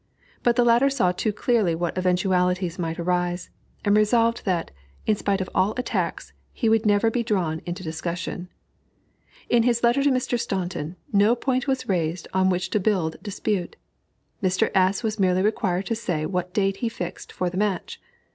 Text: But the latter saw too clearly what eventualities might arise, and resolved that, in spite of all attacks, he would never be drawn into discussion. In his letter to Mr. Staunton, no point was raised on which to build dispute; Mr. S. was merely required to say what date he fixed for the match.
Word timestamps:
But 0.41 0.55
the 0.55 0.65
latter 0.65 0.89
saw 0.89 1.11
too 1.11 1.31
clearly 1.31 1.75
what 1.75 1.95
eventualities 1.95 2.79
might 2.79 2.97
arise, 2.97 3.51
and 3.85 3.95
resolved 3.95 4.45
that, 4.45 4.71
in 5.05 5.15
spite 5.15 5.41
of 5.41 5.49
all 5.53 5.75
attacks, 5.77 6.33
he 6.51 6.67
would 6.69 6.87
never 6.87 7.11
be 7.11 7.21
drawn 7.21 7.61
into 7.67 7.83
discussion. 7.83 8.49
In 9.47 9.61
his 9.61 9.83
letter 9.83 10.01
to 10.01 10.09
Mr. 10.09 10.39
Staunton, 10.39 10.95
no 11.13 11.35
point 11.35 11.67
was 11.67 11.87
raised 11.87 12.27
on 12.33 12.49
which 12.49 12.71
to 12.71 12.79
build 12.79 13.17
dispute; 13.21 13.75
Mr. 14.41 14.71
S. 14.73 15.03
was 15.03 15.19
merely 15.19 15.43
required 15.43 15.85
to 15.85 15.95
say 15.95 16.25
what 16.25 16.51
date 16.51 16.77
he 16.77 16.89
fixed 16.89 17.31
for 17.31 17.51
the 17.51 17.57
match. 17.57 18.01